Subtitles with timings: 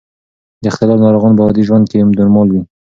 [0.61, 2.61] د اختلال ناروغان په عادي ژوند کې نورمال وي.